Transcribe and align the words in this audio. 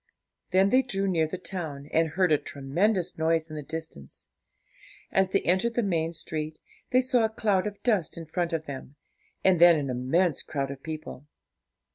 Then 0.49 0.71
they 0.71 0.81
drew 0.81 1.07
near 1.07 1.27
the 1.27 1.37
town, 1.37 1.87
and 1.93 2.09
heard 2.09 2.31
a 2.31 2.39
tremendous 2.39 3.19
noise 3.19 3.51
in 3.51 3.55
the 3.55 3.61
distance. 3.61 4.25
As 5.11 5.29
they 5.29 5.41
entered 5.41 5.75
the 5.75 5.83
main 5.83 6.11
street, 6.11 6.57
they 6.89 7.01
saw 7.01 7.23
a 7.23 7.29
cloud 7.29 7.67
of 7.67 7.83
dust 7.83 8.17
in 8.17 8.25
front 8.25 8.51
of 8.51 8.65
them, 8.65 8.95
and 9.43 9.61
then 9.61 9.75
an 9.75 9.91
immense 9.91 10.41
crowd 10.41 10.71
of 10.71 10.81
people. 10.81 11.27